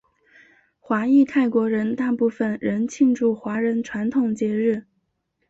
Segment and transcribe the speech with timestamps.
[0.79, 4.87] 华裔泰国人大部分仍庆祝华人传统节日。